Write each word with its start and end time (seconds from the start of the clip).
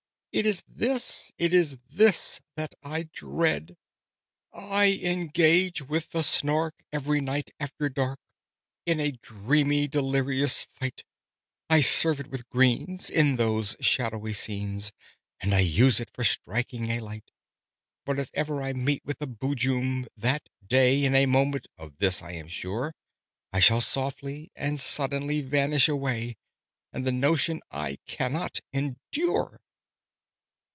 It 0.33 0.45
is 0.45 0.63
this, 0.65 1.33
it 1.37 1.51
is 1.51 1.77
this 1.89 2.39
that 2.55 2.73
I 2.81 3.09
dread! 3.11 3.75
"I 4.53 4.93
engage 5.03 5.81
with 5.81 6.11
the 6.11 6.21
Snark 6.21 6.73
every 6.89 7.19
night 7.19 7.51
after 7.59 7.89
dark 7.89 8.17
In 8.85 8.97
a 9.01 9.11
dreamy 9.21 9.89
delirious 9.89 10.67
fight: 10.73 11.03
I 11.69 11.81
serve 11.81 12.21
it 12.21 12.27
with 12.27 12.47
greens 12.47 13.09
in 13.09 13.35
those 13.35 13.75
shadowy 13.81 14.31
scenes, 14.31 14.93
And 15.41 15.53
I 15.53 15.59
use 15.59 15.99
it 15.99 16.09
for 16.13 16.23
striking 16.23 16.91
a 16.91 17.01
light: 17.01 17.29
"But 18.05 18.17
if 18.17 18.29
ever 18.33 18.63
I 18.63 18.71
meet 18.71 19.03
with 19.03 19.21
a 19.21 19.27
Boojum, 19.27 20.07
that 20.15 20.47
day, 20.65 21.03
In 21.03 21.13
a 21.13 21.25
moment 21.25 21.67
(of 21.77 21.97
this 21.97 22.21
I 22.21 22.31
am 22.31 22.47
sure), 22.47 22.95
I 23.51 23.59
shall 23.59 23.81
softly 23.81 24.49
and 24.55 24.79
suddenly 24.79 25.41
vanish 25.41 25.89
away 25.89 26.37
And 26.93 27.05
the 27.05 27.11
notion 27.11 27.59
I 27.69 27.97
cannot 28.07 28.61
endure!" 28.71 29.59